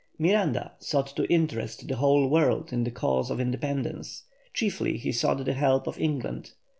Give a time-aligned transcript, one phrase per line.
[0.17, 5.45] Miranda sought to interest the whole world in the cause of independence; chiefly he sought
[5.45, 6.53] the help of England.